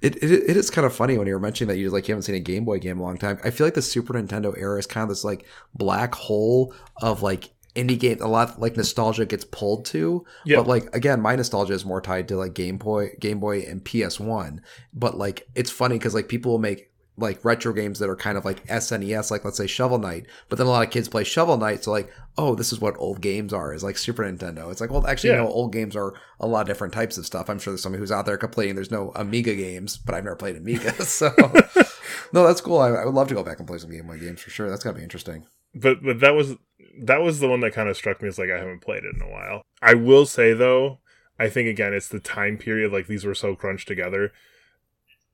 It, 0.00 0.16
it, 0.16 0.32
it 0.32 0.56
is 0.56 0.70
kind 0.70 0.86
of 0.86 0.94
funny 0.94 1.16
when 1.16 1.26
you 1.26 1.34
were 1.34 1.40
mentioning 1.40 1.68
that 1.68 1.76
you 1.76 1.84
just 1.84 1.94
like 1.94 2.08
you 2.08 2.12
haven't 2.12 2.24
seen 2.24 2.34
a 2.34 2.40
Game 2.40 2.64
Boy 2.64 2.78
game 2.78 2.92
in 2.92 2.98
a 2.98 3.02
long 3.02 3.18
time. 3.18 3.38
I 3.44 3.50
feel 3.50 3.66
like 3.66 3.74
the 3.74 3.82
Super 3.82 4.14
Nintendo 4.14 4.54
era 4.58 4.78
is 4.78 4.86
kind 4.86 5.02
of 5.02 5.08
this 5.08 5.24
like 5.24 5.46
black 5.74 6.14
hole 6.14 6.74
of 7.00 7.22
like 7.22 7.50
indie 7.74 7.98
games. 7.98 8.20
A 8.20 8.26
lot 8.28 8.60
like 8.60 8.76
nostalgia 8.76 9.26
gets 9.26 9.44
pulled 9.44 9.84
to, 9.86 10.24
Yeah. 10.44 10.56
but 10.58 10.66
like 10.66 10.94
again, 10.94 11.20
my 11.20 11.34
nostalgia 11.36 11.72
is 11.74 11.84
more 11.84 12.00
tied 12.00 12.28
to 12.28 12.36
like 12.36 12.54
Game 12.54 12.78
Boy, 12.78 13.10
Game 13.20 13.40
Boy, 13.40 13.60
and 13.62 13.84
PS 13.84 14.18
One. 14.20 14.60
But 14.92 15.16
like 15.18 15.48
it's 15.54 15.70
funny 15.70 15.96
because 15.98 16.14
like 16.14 16.28
people 16.28 16.52
will 16.52 16.58
make 16.58 16.90
like 17.16 17.44
retro 17.44 17.72
games 17.72 18.00
that 18.00 18.10
are 18.10 18.16
kind 18.16 18.36
of 18.36 18.44
like 18.44 18.66
SNES, 18.66 19.30
like 19.30 19.44
let's 19.44 19.56
say 19.56 19.68
Shovel 19.68 19.98
Knight. 19.98 20.26
But 20.48 20.58
then 20.58 20.66
a 20.66 20.70
lot 20.70 20.84
of 20.84 20.90
kids 20.92 21.08
play 21.08 21.22
Shovel 21.22 21.56
Knight, 21.56 21.84
so 21.84 21.92
like, 21.92 22.10
oh, 22.36 22.56
this 22.56 22.72
is 22.72 22.80
what 22.80 22.96
old 22.98 23.20
games 23.20 23.52
are. 23.52 23.72
Is 23.72 23.84
like 23.84 23.96
Super 23.96 24.24
Nintendo. 24.24 24.68
It's 24.72 24.80
like, 24.80 24.90
well, 24.90 25.06
actually, 25.06 25.30
Yeah. 25.30 25.36
no, 25.36 25.46
old 25.48 25.72
games 25.72 25.94
are 25.94 26.14
a 26.40 26.46
lot 26.48 26.62
of 26.62 26.66
different 26.66 26.92
types 26.92 27.16
of 27.16 27.24
stuff. 27.24 27.48
I'm 27.48 27.60
sure 27.60 27.70
there's 27.72 27.82
somebody 27.82 28.00
who's 28.00 28.10
out 28.10 28.26
there 28.26 28.36
complaining 28.36 28.74
there's 28.74 28.90
no 28.90 29.12
Amiga 29.14 29.54
games, 29.54 29.96
but 29.96 30.16
I've 30.16 30.24
never 30.24 30.34
played 30.34 30.56
Amiga, 30.56 30.92
so 31.04 31.32
no, 32.32 32.44
that's 32.46 32.60
cool. 32.60 32.78
I, 32.78 32.88
I 32.90 33.04
would 33.04 33.14
love 33.14 33.28
to 33.28 33.34
go 33.34 33.44
back 33.44 33.58
and 33.58 33.68
play 33.68 33.78
some 33.78 33.90
Game 33.90 34.06
Boy 34.08 34.18
games 34.18 34.40
for 34.40 34.50
sure. 34.50 34.68
That's 34.68 34.82
gotta 34.82 34.96
be 34.96 35.04
interesting. 35.04 35.46
but 35.72 36.02
but 36.02 36.18
that 36.20 36.34
was 36.34 36.54
that 37.02 37.22
was 37.22 37.40
the 37.40 37.48
one 37.48 37.60
that 37.60 37.72
kind 37.72 37.88
of 37.88 37.96
struck 37.96 38.22
me 38.22 38.28
as 38.28 38.38
like 38.38 38.50
I 38.50 38.58
haven't 38.58 38.80
played 38.82 39.04
it 39.04 39.14
in 39.14 39.22
a 39.22 39.30
while. 39.30 39.62
I 39.82 39.94
will 39.94 40.26
say 40.26 40.52
though, 40.52 41.00
I 41.38 41.48
think 41.48 41.68
again 41.68 41.92
it's 41.92 42.08
the 42.08 42.20
time 42.20 42.58
period 42.58 42.92
like 42.92 43.06
these 43.06 43.24
were 43.24 43.34
so 43.34 43.54
crunched 43.56 43.88
together. 43.88 44.32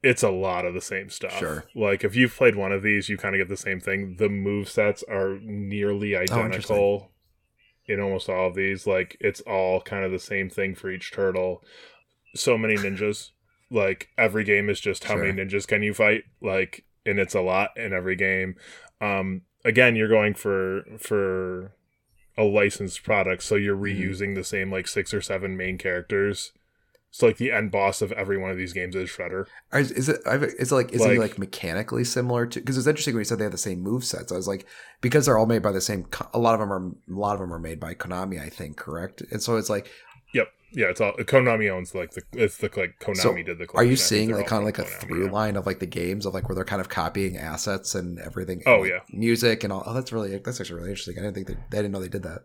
It's 0.03 0.23
a 0.23 0.31
lot 0.31 0.65
of 0.65 0.73
the 0.73 0.81
same 0.81 1.11
stuff. 1.11 1.39
Sure. 1.39 1.65
Like 1.75 2.05
if 2.05 2.17
you've 2.17 2.35
played 2.35 2.57
one 2.57 2.73
of 2.73 2.83
these, 2.83 3.09
you 3.11 3.19
kind 3.19 3.35
of 3.35 3.39
get 3.41 3.49
the 3.51 3.57
same 3.57 3.81
thing. 3.81 4.17
The 4.19 4.31
move 4.31 4.69
sets 4.71 5.03
are 5.09 5.39
nearly 5.43 6.17
Oh, 6.17 6.21
identical 6.21 7.11
in 7.87 8.01
almost 8.01 8.29
all 8.31 8.49
of 8.49 8.55
these. 8.55 8.87
Like 8.87 9.17
it's 9.21 9.43
all 9.43 9.81
kind 9.83 10.05
of 10.05 10.11
the 10.11 10.19
same 10.19 10.49
thing 10.49 10.75
for 10.75 10.91
each 10.91 11.13
turtle. 11.13 11.63
So 12.35 12.57
many 12.57 12.75
ninjas. 12.77 13.31
Like 13.71 14.09
every 14.17 14.43
game 14.45 14.71
is 14.71 14.81
just 14.81 15.05
how 15.05 15.17
many 15.17 15.33
ninjas 15.33 15.67
can 15.67 15.83
you 15.83 15.93
fight? 15.93 16.25
Like 16.41 16.85
and 17.05 17.19
it's 17.19 17.35
a 17.35 17.41
lot 17.41 17.71
in 17.77 17.93
every 17.93 18.17
game. 18.17 18.55
Um 19.03 19.43
again, 19.65 19.97
you're 19.97 20.09
going 20.09 20.35
for 20.35 20.83
for 20.99 21.73
a 22.39 22.45
licensed 22.45 23.03
product, 23.03 23.43
so 23.43 23.55
you're 23.57 23.77
Mhm. 23.77 23.99
reusing 24.01 24.35
the 24.35 24.45
same 24.45 24.71
like 24.73 24.89
six 24.89 25.13
or 25.13 25.21
seven 25.21 25.57
main 25.57 25.79
characters. 25.79 26.53
So 27.13 27.27
like 27.27 27.39
the 27.39 27.51
end 27.51 27.73
boss 27.73 28.03
of 28.03 28.13
every 28.13 28.39
one 28.39 28.53
of 28.53 28.57
these 28.57 28.73
games 28.73 28.95
is 28.95 29.11
Shredder. 29.11 29.47
Is, 29.75 29.91
is 29.91 30.09
it? 30.09 30.21
Is 30.25 30.71
it 30.71 30.75
like? 30.75 30.93
He 30.93 30.99
Like- 30.99 31.19
like 31.19 31.39
mechanically 31.41 32.05
similar 32.05 32.47
to? 32.47 32.61
Because 32.61 32.79
it's 32.79 32.87
interesting 32.87 33.15
when 33.15 33.23
you 33.23 33.25
said 33.25 33.39
they 33.41 33.45
have 33.45 33.51
the 33.53 33.59
same 33.59 33.81
move 33.81 34.05
sets. 34.05 34.31
I 34.31 34.37
was 34.37 34.47
like, 34.47 34.65
because 35.01 35.27
they're 35.27 35.37
all 35.37 35.47
made 35.47 35.61
by 35.63 35.73
the 35.73 35.81
same. 35.81 36.07
A 36.33 36.39
lot 36.39 36.55
of 36.55 36.61
them 36.61 36.73
are. 36.73 36.93
A 37.13 37.19
lot 37.19 37.35
of 37.35 37.41
them 37.41 37.53
are 37.53 37.59
made 37.59 37.81
by 37.81 37.95
Konami, 37.95 38.41
I 38.41 38.49
think. 38.49 38.77
Correct. 38.77 39.23
And 39.33 39.43
so 39.43 39.57
it's 39.57 39.69
like, 39.69 39.91
Yep. 40.35 40.49
Yeah, 40.73 40.87
it's 40.87 41.01
all 41.01 41.13
Konami 41.15 41.69
owns 41.69 41.95
like 41.97 42.13
the 42.13 42.23
it's 42.33 42.57
the 42.59 42.71
like 42.77 43.01
Konami 43.01 43.17
So, 43.17 43.35
did 43.35 43.59
the. 43.59 43.65
are 43.65 43.67
collection. 43.67 43.79
I 43.89 43.91
you 43.91 43.97
seeing 43.97 44.31
like 44.31 44.47
kind 44.47 44.61
of 44.61 44.67
like 44.67 44.79
a 44.79 44.85
Konami, 44.85 45.01
through 45.01 45.25
yeah. 45.27 45.31
line 45.33 45.57
of 45.57 45.67
like 45.67 45.81
the 45.81 45.87
games 45.87 46.27
of 46.27 46.35
like 46.35 46.49
where 46.49 46.55
they're 46.55 46.65
kind 46.65 46.81
of 46.81 46.89
copying 46.89 47.37
assets 47.37 47.95
and 47.97 48.21
everything? 48.21 48.63
Oh, 48.67 48.79
like, 48.81 48.91
yeah. 48.91 48.99
music 49.13 49.65
and 49.65 49.73
all. 49.73 49.83
Oh, 49.85 49.93
that's 49.95 50.13
really 50.13 50.39
that's 50.39 50.61
actually 50.61 50.77
really 50.77 50.91
interesting. 50.91 51.19
I 51.19 51.23
didn't 51.23 51.35
think 51.35 51.47
they, 51.49 51.55
I 51.55 51.83
didn't 51.83 51.91
know 51.91 52.01
they 52.01 52.09
did 52.09 52.23
that. 52.23 52.43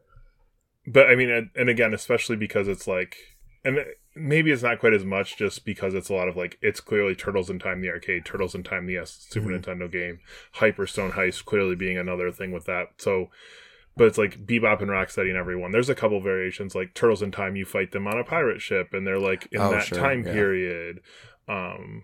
But 0.87 1.07
I 1.07 1.15
mean, 1.15 1.29
and, 1.29 1.49
and 1.55 1.69
again, 1.69 1.93
especially 1.93 2.35
because 2.35 2.67
it's 2.67 2.87
like, 2.87 3.15
and 3.63 3.79
maybe 4.15 4.51
it's 4.51 4.63
not 4.63 4.79
quite 4.79 4.93
as 4.93 5.03
much 5.05 5.37
just 5.37 5.65
because 5.65 5.93
it's 5.93 6.09
a 6.09 6.13
lot 6.13 6.27
of 6.27 6.35
like, 6.35 6.57
it's 6.61 6.79
clearly 6.79 7.15
Turtles 7.15 7.49
in 7.49 7.59
Time 7.59 7.81
the 7.81 7.89
arcade, 7.89 8.25
Turtles 8.25 8.55
in 8.55 8.63
Time 8.63 8.85
the 8.87 8.97
S 8.97 9.25
Super 9.29 9.49
Mhm. 9.49 9.63
Nintendo 9.63 9.91
game, 9.91 10.19
Hyperstone 10.57 11.11
Heist 11.13 11.45
clearly 11.45 11.75
being 11.75 11.97
another 11.97 12.31
thing 12.31 12.51
with 12.51 12.65
that. 12.65 12.89
So 12.97 13.29
but 13.97 14.05
it's 14.07 14.17
like 14.17 14.45
Bebop 14.45 14.81
and 14.81 14.89
Rocksteady 14.91 15.29
and 15.29 15.37
everyone. 15.37 15.71
There's 15.71 15.89
a 15.89 15.95
couple 15.95 16.19
variations 16.21 16.75
like 16.75 16.93
Turtles 16.93 17.21
in 17.21 17.31
Time. 17.31 17.55
You 17.55 17.65
fight 17.65 17.91
them 17.91 18.07
on 18.07 18.17
a 18.19 18.23
pirate 18.23 18.61
ship, 18.61 18.93
and 18.93 19.05
they're 19.07 19.19
like 19.19 19.47
in 19.51 19.61
Oh, 19.61 19.71
that 19.71 19.83
sure, 19.85 19.97
time 19.99 20.25
yeah. 20.25 20.33
period. 20.33 20.99
Um, 21.47 22.03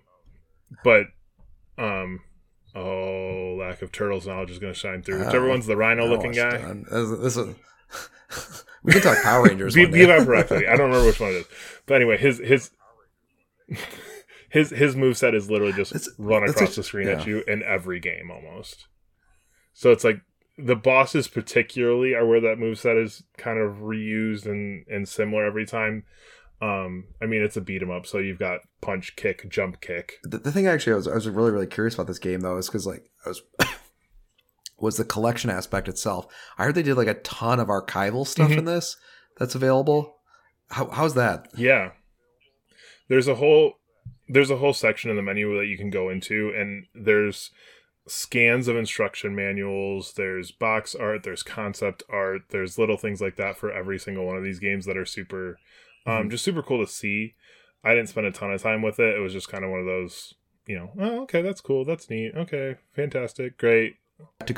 but 0.84 1.08
um, 1.78 2.20
oh, 2.76 3.58
lack 3.60 3.82
of 3.82 3.92
turtles 3.92 4.26
knowledge 4.28 4.52
is 4.52 4.60
going 4.60 4.74
to 4.74 4.80
shine 4.80 5.02
through. 5.04 5.20
Whichever 5.26 5.48
Oh, 5.48 5.50
one's 5.50 5.66
the 5.66 5.76
rhino 5.78 6.06
looking 6.08 6.32
guy. 6.32 6.58
done. 6.58 6.86
This, 6.90 7.36
is, 7.38 7.56
we 8.84 8.94
can 8.94 9.02
talk 9.02 9.22
Power 9.24 9.44
Rangers. 9.44 9.76
Be-. 9.76 9.86
Bebop 9.88 10.26
or 10.28 10.32
Rocksteady. 10.32 10.68
I 10.70 10.76
don't 10.78 10.88
remember 10.92 11.06
which 11.08 11.20
one 11.20 11.32
it 11.32 11.36
is. 11.38 11.46
But 11.86 11.96
anyway, 11.96 12.18
his 12.18 12.38
his 12.40 12.72
his 14.50 14.70
his 14.72 14.96
move 14.96 15.18
set 15.18 15.34
is 15.36 15.50
literally 15.50 15.74
just 15.74 15.92
It's- 15.94 16.10
run 16.18 16.44
across 16.44 16.74
a- 16.74 16.76
the 16.78 16.84
screen 16.84 17.08
yeah. 17.08 17.14
at 17.22 17.28
you 17.28 17.44
in 17.48 17.64
every 17.64 18.00
game 18.00 18.30
almost. 18.32 18.88
So 19.74 19.92
it's 19.92 20.04
like 20.04 20.22
the 20.64 20.76
bosses 20.76 21.28
particularly 21.28 22.14
are 22.14 22.26
where 22.26 22.42
that 22.42 22.60
move 22.60 22.78
set 22.80 22.98
is 22.98 23.24
kind 23.38 23.60
of 23.60 23.78
reused 23.78 24.46
and 24.46 24.86
and 24.88 25.08
similar 25.08 25.46
every 25.46 25.66
time. 25.66 26.04
Um, 26.62 27.06
I 27.22 27.26
mean 27.26 27.42
it's 27.42 27.58
a 27.58 27.62
beat 27.62 27.82
'em 27.82 27.90
up, 27.90 28.06
so 28.06 28.20
you've 28.20 28.38
got 28.40 28.60
punch, 28.82 29.16
kick, 29.16 29.50
jump, 29.50 29.82
kick. 29.82 30.20
the, 30.24 30.38
the 30.38 30.52
thing 30.52 30.68
actually 30.68 30.94
I 30.94 30.98
was, 30.98 31.08
I 31.08 31.16
was 31.16 31.28
really 31.30 31.52
really 31.52 31.68
curious 31.68 31.96
about 31.96 32.08
this 32.08 32.20
game 32.20 32.42
though 32.42 32.58
is 32.58 32.68
because 32.68 32.86
like 32.86 33.10
I 33.26 33.30
was 33.30 33.42
was 34.78 34.98
the 34.98 35.06
collection 35.06 35.50
aspect 35.50 35.88
itself. 35.88 36.28
I 36.58 36.66
heard 36.66 36.76
they 36.76 36.84
did 36.84 36.96
like 36.98 37.08
a 37.08 37.16
ton 37.16 37.60
of 37.60 37.68
archival 37.68 38.26
stuff 38.28 38.50
Mhm. 38.52 38.60
in 38.60 38.66
this 38.66 38.98
that's 39.38 39.56
available. 39.56 40.18
How, 40.70 40.88
how's 40.90 41.14
that? 41.16 41.48
Yeah. 41.56 41.92
There's 43.10 43.28
a 43.28 43.36
whole 43.36 43.74
there's 44.28 44.50
a 44.52 44.58
whole 44.58 44.74
section 44.74 45.10
in 45.10 45.18
the 45.18 45.22
menu 45.22 45.58
that 45.58 45.66
you 45.68 45.78
can 45.78 45.90
go 45.90 46.10
into 46.10 46.54
and 46.56 46.86
there's 46.96 47.52
scans 48.08 48.68
of 48.68 48.76
instruction 48.76 49.36
manuals, 49.36 50.14
there's 50.14 50.52
box 50.52 50.96
art, 50.96 51.24
there's 51.24 51.44
concept 51.44 52.04
art, 52.10 52.42
there's 52.50 52.78
little 52.78 52.98
things 52.98 53.22
like 53.22 53.36
that 53.36 53.58
for 53.58 53.72
every 53.72 54.00
single 54.00 54.26
one 54.26 54.36
of 54.38 54.44
these 54.44 54.60
games 54.60 54.86
that 54.86 54.98
are 54.98 55.06
super 55.06 55.58
um 56.06 56.28
Mhm. 56.28 56.32
just 56.32 56.44
super 56.44 56.64
cool 56.64 56.84
to 56.84 56.92
see. 56.92 57.36
I 57.84 57.94
didn't 57.96 58.10
spend 58.10 58.28
a 58.28 58.32
ton 58.32 58.52
of 58.52 58.62
time 58.62 58.82
with 58.82 59.00
it. 59.00 59.16
It 59.16 59.20
was 59.20 59.34
just 59.34 59.50
kind 59.50 59.64
of 59.64 59.70
one 59.72 59.80
of 59.80 59.86
those, 59.86 60.34
you 60.68 60.78
know, 60.78 60.92
oh, 61.00 61.22
okay, 61.24 61.42
that's 61.42 61.62
cool, 61.62 61.86
that's 61.86 62.10
neat. 62.10 62.34
Okay, 62.36 62.76
fantastic, 62.96 63.58
great. 63.58 63.96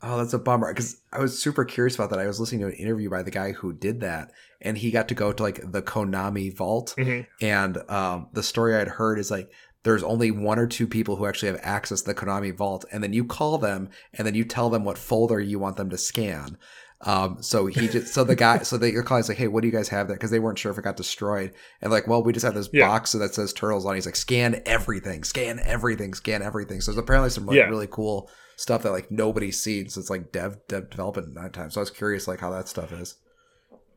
Oh, 0.04 0.18
that's 0.18 0.34
a 0.34 0.40
bummer 0.40 0.74
because 0.74 1.02
I 1.14 1.20
was 1.20 1.42
super 1.42 1.64
curious 1.64 1.96
about 1.96 2.10
that. 2.10 2.20
I 2.20 2.28
was 2.28 2.38
listening 2.40 2.62
to 2.62 2.68
an 2.68 2.74
interview 2.74 3.10
by 3.10 3.24
the 3.24 3.32
guy 3.32 3.54
who 3.54 3.72
did 3.72 4.02
that, 4.02 4.32
and 4.62 4.78
he 4.78 4.92
got 4.92 5.08
to 5.08 5.16
go 5.16 5.32
to 5.32 5.42
like 5.44 5.72
the 5.72 5.82
Konami 5.82 6.54
vault. 6.54 6.96
Mhm. 6.98 7.28
And 7.42 7.78
um, 7.90 8.28
the 8.34 8.44
story 8.44 8.76
I'd 8.76 8.90
heard 8.90 9.20
is 9.20 9.32
like 9.32 9.50
there's 9.84 10.04
only 10.04 10.32
one 10.32 10.60
or 10.60 10.68
two 10.68 10.88
people 10.88 11.16
who 11.18 11.26
actually 11.26 11.52
have 11.52 11.60
access 11.64 12.02
to 12.02 12.08
the 12.08 12.16
Konami 12.16 12.56
vault, 12.56 12.86
and 12.92 13.04
then 13.04 13.14
you 13.14 13.26
call 13.26 13.58
them, 13.58 13.90
and 14.14 14.26
then 14.26 14.36
you 14.36 14.44
tell 14.46 14.70
them 14.70 14.84
what 14.86 14.98
folder 14.98 15.40
you 15.40 15.60
want 15.60 15.78
them 15.78 15.90
to 15.90 15.98
scan. 15.98 16.58
Um, 17.06 17.44
so 17.44 17.66
he 17.66 17.90
just 17.90 18.14
so 18.14 18.24
the 18.24 18.34
guy 18.36 18.60
so 18.60 18.78
they 18.78 18.94
calling 18.94 19.26
like, 19.28 19.38
hey, 19.38 19.50
what 19.50 19.60
do 19.62 19.68
you 19.68 19.74
guys 19.74 19.90
have 19.90 20.08
there? 20.08 20.16
Because 20.16 20.32
they 20.32 20.40
weren't 20.40 20.58
sure 20.58 20.72
if 20.72 20.78
it 20.78 20.84
got 20.86 20.96
destroyed, 20.96 21.54
and 21.82 21.92
like, 21.92 22.08
well, 22.08 22.24
we 22.24 22.32
just 22.32 22.46
have 22.46 22.54
this 22.56 22.70
Yeah. 22.72 22.88
box 22.88 23.12
that 23.12 23.36
says 23.36 23.52
turtles 23.52 23.86
on. 23.86 23.92
it. 23.94 23.96
He's 23.96 24.06
like, 24.06 24.16
scan 24.16 24.62
everything, 24.66 25.26
scan 25.26 25.60
everything, 25.60 26.14
scan 26.14 26.42
everything. 26.42 26.80
So 26.80 26.92
there's 26.92 27.04
apparently 27.04 27.30
some 27.30 27.46
like 27.46 27.58
Yeah. 27.58 27.66
really 27.66 27.88
cool 27.92 28.30
stuff 28.56 28.84
that 28.84 28.92
like 28.92 29.12
nobody's 29.12 29.60
seen 29.62 29.90
since 29.90 30.10
like 30.10 30.32
dev 30.32 30.58
dev 30.70 30.90
development 30.92 31.36
that 31.36 31.52
time. 31.52 31.72
So 31.72 31.82
I 31.82 31.84
was 31.84 31.90
curious 31.90 32.26
like 32.26 32.40
how 32.40 32.52
that 32.52 32.70
stuff 32.70 32.94
is. 32.94 33.16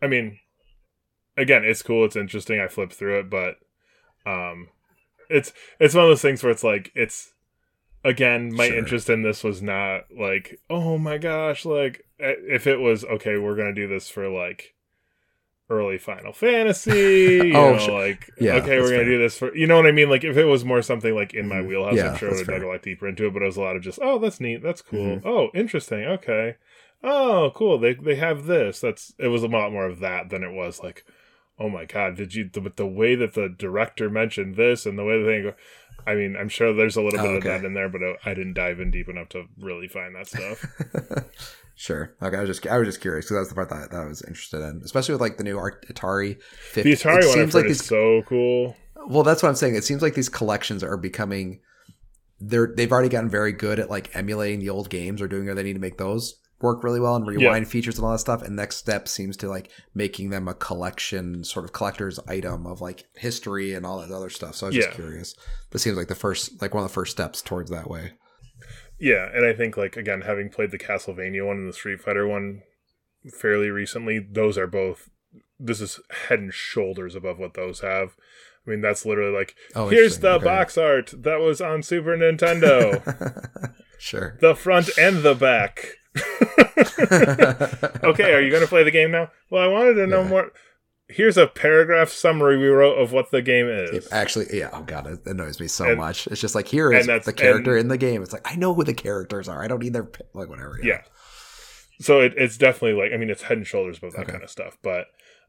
I 0.03 0.09
mean, 0.09 0.39
again, 1.37 1.63
it's 1.65 1.83
cool. 1.83 2.05
It's 2.07 2.17
interesting. 2.17 2.59
I 2.59 2.67
flipped 2.67 2.95
through 2.95 3.21
it, 3.21 3.31
but 3.31 3.55
um, 4.29 4.69
it's 5.31 5.53
it's 5.81 5.95
one 5.95 6.05
of 6.05 6.11
those 6.11 6.23
things 6.23 6.43
where 6.43 6.53
it's 6.53 6.65
like 6.65 6.93
it's 6.95 7.33
again 8.05 8.53
my 8.53 8.69
Sure. 8.69 8.79
interest 8.79 9.11
in 9.11 9.23
this 9.23 9.43
was 9.43 9.61
not 9.63 10.03
like 10.17 10.61
oh 10.71 10.97
my 10.99 11.19
gosh 11.19 11.65
like 11.65 12.05
eh, 12.21 12.35
if 12.49 12.67
it 12.67 12.79
was 12.81 13.05
okay 13.05 13.37
we're 13.39 13.57
gonna 13.57 13.75
do 13.75 13.89
this 13.89 14.09
for 14.09 14.29
like 14.29 14.75
early 15.69 15.99
final 15.99 16.33
fantasy 16.33 16.91
you 17.49 17.53
Oh, 17.53 17.73
know 17.73 17.79
sure. 17.79 18.01
like 18.01 18.31
Yeah, 18.41 18.55
okay 18.57 18.79
we're 18.79 18.91
gonna 18.91 19.03
fair. 19.03 19.05
do 19.05 19.19
this 19.19 19.37
for 19.37 19.55
you 19.57 19.67
know 19.67 19.77
what 19.77 19.87
i 19.87 19.91
mean 19.93 20.09
like 20.09 20.23
if 20.23 20.37
it 20.37 20.45
was 20.45 20.65
more 20.65 20.81
something 20.83 21.13
like 21.15 21.35
in 21.35 21.49
my 21.49 21.57
Mhm. 21.57 21.67
wheelhouse 21.69 21.97
Yeah, 21.97 22.11
i'm 22.13 22.17
sure 22.19 22.29
i 22.29 22.33
would 22.33 22.39
have 22.39 22.47
dug 22.47 22.63
a 22.63 22.69
lot 22.69 22.83
deeper 22.83 23.09
into 23.09 23.27
it 23.27 23.33
but 23.33 23.43
it 23.43 23.47
was 23.47 23.57
a 23.57 23.61
lot 23.63 23.75
of 23.75 23.83
just 23.83 23.99
oh 24.01 24.19
that's 24.21 24.39
neat 24.41 24.63
that's 24.63 24.83
cool 24.83 25.17
Mhm. 25.17 25.23
oh 25.27 25.49
interesting 25.55 26.05
okay 26.05 26.55
oh 27.03 27.51
cool 27.57 27.79
they 27.79 27.95
they 27.95 28.15
have 28.15 28.47
this 28.47 28.81
that's 28.81 29.13
it 29.19 29.27
was 29.29 29.43
a 29.43 29.49
lot 29.49 29.73
more 29.73 29.87
of 29.87 29.99
that 29.99 30.31
than 30.31 30.45
it 30.45 30.53
was 30.53 30.81
like 30.81 31.05
oh 31.59 31.69
my 31.69 31.85
god 31.85 32.17
did 32.17 32.35
you 32.35 32.49
the, 32.53 32.61
but 32.61 32.77
the 32.77 32.87
way 32.87 33.15
that 33.15 33.35
the 33.35 33.49
director 33.49 34.09
mentioned 34.11 34.57
this 34.57 34.87
and 34.87 34.99
the 34.99 35.05
way 35.05 35.19
the 35.23 35.27
thing 35.27 35.53
i 36.07 36.15
mean 36.15 36.37
i'm 36.37 36.49
sure 36.49 36.73
there's 36.75 36.97
a 36.97 37.03
little 37.03 37.19
bit 37.19 37.29
Oh, 37.31 37.35
of 37.37 37.43
that 37.45 37.65
in 37.65 37.75
there 37.75 37.89
but 37.89 38.01
i 38.25 38.35
didn't 38.35 38.55
dive 38.55 38.79
in 38.81 38.91
deep 38.91 39.09
enough 39.09 39.29
to 39.31 39.45
really 39.59 39.89
find 39.89 40.15
that 40.15 40.27
stuff 40.29 40.65
sure. 41.75 42.15
Okay, 42.23 42.37
I 42.37 42.41
was 42.41 42.49
just 42.49 42.67
I 42.67 42.79
was 42.79 42.89
just 42.89 43.01
curious 43.01 43.27
because 43.27 43.37
that's 43.39 43.49
the 43.51 43.55
part 43.55 43.69
that, 43.71 43.91
that 43.91 44.01
I 44.01 44.07
was 44.07 44.23
interested 44.23 44.63
in, 44.63 44.81
especially 44.85 45.13
with 45.13 45.21
like 45.21 45.37
the 45.37 45.45
new 45.45 45.59
Ar- 45.59 45.81
Atari. 45.93 46.41
50. 46.43 46.83
the 46.83 46.97
atari 46.97 47.23
it 47.23 47.27
one 47.27 47.35
seems 47.35 47.55
like 47.55 47.65
heard 47.65 47.71
these 47.71 47.81
is 47.81 47.87
so 47.87 48.23
cool 48.27 48.77
Well, 49.09 49.23
that's 49.23 49.43
what 49.43 49.51
I'm 49.51 49.55
saying. 49.57 49.75
It 49.77 49.85
seems 49.85 50.01
like 50.03 50.15
these 50.15 50.29
collections 50.31 50.83
are 50.83 50.97
becoming 50.97 51.61
they're 52.41 52.73
they've 52.75 52.91
already 52.93 53.09
gotten 53.11 53.29
very 53.31 53.53
good 53.53 53.79
at 53.79 53.91
like 53.91 54.15
emulating 54.17 54.61
the 54.61 54.71
old 54.71 54.89
games 54.91 55.21
or 55.23 55.29
doing 55.29 55.47
what 55.47 55.57
they 55.57 55.63
need 55.63 55.75
to 55.75 55.79
make 55.81 55.99
those 55.99 56.37
work 56.61 56.83
really 56.83 57.01
well 57.01 57.17
and 57.17 57.27
rewind 57.27 57.69
features 57.69 57.97
and 57.99 58.05
all 58.07 58.13
that 58.13 58.19
stuff. 58.19 58.43
And 58.43 58.57
next 58.57 58.77
step 58.77 59.09
seems 59.09 59.37
to 59.39 59.49
like 59.49 59.71
making 59.95 60.31
them 60.31 60.49
a 60.49 60.55
collection 60.55 61.45
sort 61.45 61.65
of 61.65 61.73
collector's 61.73 62.19
item 62.27 62.67
of 62.67 62.81
like 62.81 63.05
history 63.17 63.75
and 63.75 63.85
all 63.85 63.99
that 64.01 64.11
other 64.11 64.31
stuff. 64.31 64.55
So 64.57 64.67
I 64.67 64.69
was 64.69 64.77
Yeah. 64.77 64.83
just 64.85 64.95
curious. 64.95 65.35
This 65.71 65.83
seems 65.83 65.97
like 65.97 66.09
the 66.09 66.15
first 66.15 66.63
like 66.63 66.73
one 66.75 66.83
of 66.85 66.89
the 66.91 66.95
first 66.95 67.13
steps 67.13 67.43
towards 67.43 67.71
that 67.71 67.91
way. 67.91 68.13
Yeah, 68.99 69.29
and 69.35 69.45
I 69.45 69.53
think 69.53 69.77
like 69.77 69.97
again, 69.97 70.23
having 70.23 70.49
played 70.49 70.71
the 70.71 70.79
Castlevania 70.79 71.47
one 71.47 71.59
and 71.59 71.69
the 71.69 71.75
Street 71.75 72.01
Fighter 72.01 72.27
one 72.27 72.63
fairly 73.39 73.69
recently, 73.69 74.19
those 74.19 74.57
are 74.57 74.67
both 74.67 75.11
this 75.59 75.81
is 75.81 76.01
head 76.29 76.39
and 76.39 76.53
shoulders 76.55 77.15
above 77.15 77.39
what 77.39 77.55
those 77.55 77.81
have. 77.81 78.15
I 78.67 78.71
mean, 78.71 78.81
that's 78.81 79.07
literally 79.07 79.37
like 79.37 79.55
Oh, 79.75 79.89
here's 79.89 80.19
the 80.19 80.33
Okay. 80.33 80.45
box 80.45 80.77
art 80.77 81.15
that 81.17 81.41
was 81.41 81.61
on 81.61 81.83
Super 81.83 82.17
Nintendo, 82.17 83.73
sure. 83.99 84.37
the 84.41 84.55
front 84.55 84.91
and 84.99 85.19
the 85.23 85.35
back. 85.35 85.87
okay, 88.05 88.33
are 88.33 88.41
you 88.41 88.51
going 88.51 88.63
to 88.63 88.69
play 88.69 88.83
the 88.85 88.91
game 88.91 89.11
now? 89.11 89.31
Well, 89.51 89.63
I 89.63 89.67
wanted 89.69 89.95
to 89.95 90.07
know 90.07 90.23
Yeah. 90.23 90.29
more. 90.29 90.53
Here's 91.09 91.37
a 91.37 91.47
paragraph 91.47 92.09
summary 92.11 92.59
we 92.59 92.67
wrote 92.67 92.95
of 92.99 93.13
what 93.13 93.31
the 93.31 93.41
game 93.41 93.69
is. 93.69 94.09
Actually, 94.11 94.47
yeah. 94.53 94.71
Oh 94.73 94.83
god, 94.83 95.07
it 95.07 95.21
annoys 95.25 95.61
me 95.61 95.69
so 95.69 95.85
And- 95.91 95.99
much. 95.99 96.27
It's 96.27 96.41
just 96.41 96.57
like 96.57 96.67
here 96.67 96.93
is 96.93 97.07
the 97.07 97.33
character 97.33 97.73
and- 97.73 97.83
in 97.83 97.89
the 97.89 97.99
game. 97.99 98.23
It's 98.23 98.33
like 98.33 98.51
I 98.51 98.57
know 98.57 98.75
who 98.75 98.83
the 98.83 98.95
characters 98.95 99.49
are. 99.49 99.63
I 99.63 99.69
don't 99.69 99.81
need 99.81 99.93
their 99.93 100.09
like 100.35 100.49
whatever. 100.49 100.79
yeah 100.83 101.03
so 101.99 102.21
it, 102.21 102.35
it's 102.37 102.59
definitely 102.59 102.93
like 102.93 103.11
i 103.15 103.17
mean 103.17 103.31
it's 103.31 103.41
head 103.41 103.57
and 103.57 103.67
shoulders 103.67 103.97
above 103.97 104.13
that 104.13 104.21
Okay. 104.25 104.33
kind 104.33 104.45
of 104.45 104.51
stuff 104.51 104.77
but 104.83 105.07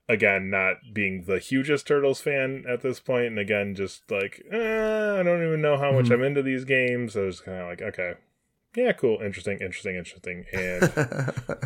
again 0.09 0.49
not 0.49 0.77
being 0.93 1.23
the 1.27 1.39
hugest 1.39 1.85
turtles 1.87 2.21
fan 2.21 2.63
at 2.67 2.81
this 2.81 2.99
point 2.99 3.25
and 3.27 3.39
again 3.39 3.75
just 3.75 4.09
like 4.09 4.41
eh, 4.51 5.19
i 5.19 5.23
don't 5.23 5.45
even 5.45 5.61
know 5.61 5.77
how 5.77 5.91
much 5.91 6.05
Mhm. 6.05 6.13
i'm 6.13 6.23
into 6.23 6.41
these 6.41 6.63
games 6.65 7.15
i 7.17 7.21
was 7.21 7.41
kind 7.41 7.57
of 7.61 7.67
like 7.67 7.81
okay 7.81 8.13
yeah 8.75 8.91
cool 8.93 9.19
interesting 9.21 9.57
interesting 9.59 9.95
interesting 9.95 10.45
and 10.53 10.93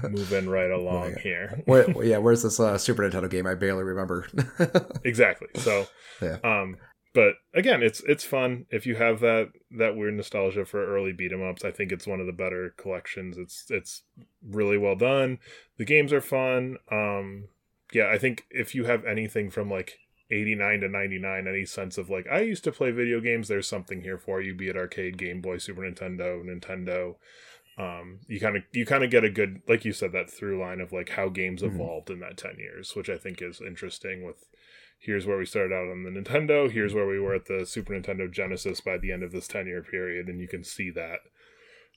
moving 0.12 0.48
right 0.50 0.72
along 0.72 1.12
yeah. 1.12 1.20
here 1.20 1.62
Where, 1.66 1.90
yeah, 2.06 2.18
where's 2.18 2.42
this 2.44 2.60
uh, 2.60 2.78
Super 2.78 3.04
Nintendo 3.04 3.30
game? 3.30 3.46
I 3.46 3.54
barely 3.56 3.84
remember. 3.84 4.28
exactly 5.04 5.50
so 5.56 5.86
Yeah. 6.22 6.38
um 6.44 6.78
but 7.14 7.34
again 7.54 7.84
it's 7.84 8.02
it's 8.08 8.24
fun 8.24 8.66
if 8.70 8.86
you 8.86 8.96
have 8.96 9.20
that 9.20 9.50
that 9.78 9.96
weird 9.98 10.14
nostalgia 10.14 10.64
for 10.66 10.86
early 10.86 11.12
beat 11.12 11.34
'em 11.34 11.44
ups 11.44 11.66
i 11.66 11.72
think 11.72 11.92
it's 11.92 12.08
one 12.08 12.22
of 12.22 12.26
the 12.28 12.32
better 12.34 12.74
collections 12.78 13.38
it's 13.38 13.66
it's 13.70 14.04
really 14.48 14.78
well 14.78 14.96
done 14.96 15.38
the 15.78 15.86
games 15.86 16.14
are 16.14 16.22
fun 16.22 16.78
um 16.92 17.50
yeah 17.94 18.10
i 18.10 18.18
think 18.18 18.46
if 18.50 18.74
you 18.76 18.86
have 18.86 19.06
anything 19.06 19.50
from 19.50 19.70
like 19.70 20.00
89 20.30 20.80
to 20.82 20.88
99 20.88 21.48
any 21.48 21.66
sense 21.66 21.98
of 21.98 22.10
like 22.10 22.26
i 22.32 22.40
used 22.40 22.64
to 22.64 22.72
play 22.72 22.92
video 22.92 23.20
games 23.20 23.48
there's 23.48 23.68
something 23.68 24.02
here 24.02 24.18
for 24.18 24.42
you 24.42 24.54
be 24.56 24.70
it 24.70 24.78
arcade 24.78 25.18
game 25.18 25.42
boy 25.42 25.58
super 25.58 25.82
nintendo 25.82 26.42
nintendo 26.44 27.16
um 27.78 28.20
you 28.28 28.40
kind 28.40 28.56
of 28.58 28.64
you 28.72 28.86
kind 28.86 29.04
of 29.04 29.10
get 29.12 29.24
a 29.24 29.30
good 29.30 29.62
like 29.68 29.84
you 29.86 29.94
said 29.94 30.12
that 30.12 30.30
through 30.30 30.60
line 30.60 30.80
of 30.82 30.92
like 30.92 31.10
how 31.10 31.30
games 31.30 31.62
Mhm. 31.62 31.74
evolved 31.76 32.10
in 32.10 32.20
that 32.20 32.38
10 32.38 32.58
years 32.60 32.96
which 32.96 33.10
i 33.10 33.18
think 33.18 33.42
is 33.42 33.62
interesting 33.62 34.24
with 34.24 34.46
here's 35.00 35.26
where 35.26 35.38
we 35.40 35.46
started 35.48 35.74
out 35.74 35.90
on 35.90 36.04
the 36.04 36.12
Nintendo, 36.12 36.70
here's 36.72 36.94
where 36.94 37.08
we 37.08 37.20
were 37.20 37.34
at 37.34 37.48
the 37.48 37.66
Super 37.66 37.92
Nintendo 38.00 38.30
Genesis 38.32 38.82
by 38.82 39.00
the 39.00 39.12
end 39.12 39.24
of 39.24 39.32
this 39.32 39.48
10 39.48 39.66
year 39.66 39.82
period, 39.82 40.28
and 40.30 40.40
you 40.40 40.48
can 40.48 40.64
see 40.64 40.92
that 40.92 41.22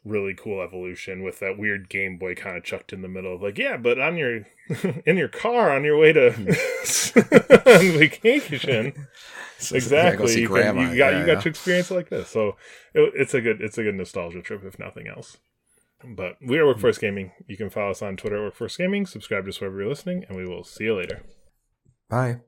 really 0.05 0.35
cool 0.35 0.61
evolution 0.63 1.23
with 1.23 1.41
that 1.41 1.57
weird 1.59 1.89
Game 1.89 2.19
Boy 2.19 2.35
kind 2.35 2.57
of 2.57 2.65
chucked 2.65 2.93
in 2.93 3.01
the 3.03 3.09
middle 3.09 3.35
of 3.35 3.43
like, 3.43 3.57
yeah, 3.59 3.77
but 3.77 3.99
on 3.99 4.17
your 4.17 4.47
in 5.07 5.17
your 5.17 5.29
car 5.29 5.71
on 5.75 5.85
your 5.85 5.97
way 5.99 6.13
to 6.13 6.35
on 6.35 7.99
vacation. 7.99 9.07
So, 9.59 9.77
exactly. 9.77 10.41
You, 10.41 10.49
can- 10.49 10.77
you 10.79 10.97
got 10.97 11.13
Yeah, 11.13 11.21
you 11.21 11.27
got 11.27 11.33
yeah. 11.37 11.41
to 11.41 11.49
experience 11.49 11.91
it 11.91 11.95
like 11.95 12.09
this. 12.11 12.29
So 12.29 12.57
it, 12.93 13.13
it's 13.15 13.35
a 13.35 13.41
good 13.41 13.61
it's 13.61 13.79
a 13.79 13.83
good 13.83 13.95
nostalgia 13.95 14.43
trip 14.43 14.63
if 14.65 14.79
nothing 14.79 15.07
else. 15.09 15.39
But 16.07 16.37
we 16.45 16.59
are 16.59 16.67
Workforce 16.67 16.99
Gaming. 16.99 17.33
You 17.47 17.57
can 17.57 17.71
follow 17.71 17.91
us 17.93 18.03
on 18.03 18.17
Twitter 18.19 18.37
at 18.37 18.43
Workforce 18.43 18.77
Gaming, 18.77 19.07
subscribe 19.07 19.45
to 19.45 19.49
us 19.51 19.61
wherever 19.61 19.81
you're 19.81 19.89
listening, 19.89 20.25
and 20.29 20.37
we 20.37 20.45
will 20.47 20.63
see 20.65 20.85
you 20.85 20.95
later. 20.97 21.23
Bye. 22.11 22.41